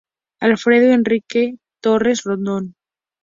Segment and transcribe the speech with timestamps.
[0.39, 1.43] Alfredo Enrique
[1.79, 2.73] Torres Rondón.